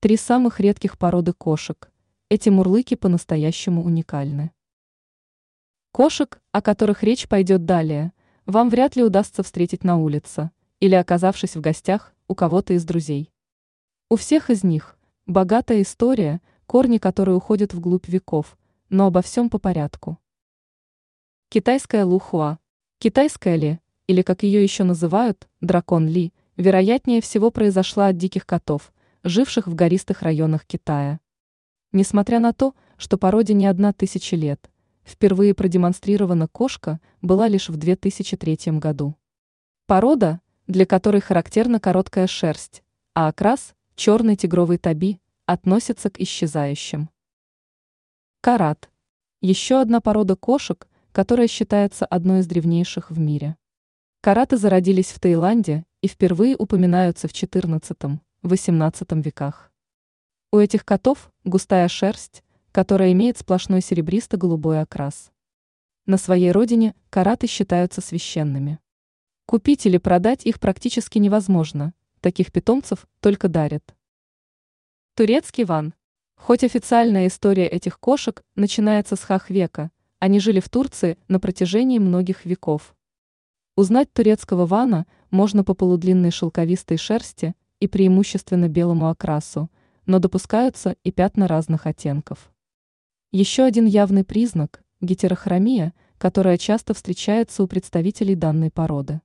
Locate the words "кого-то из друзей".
12.36-13.32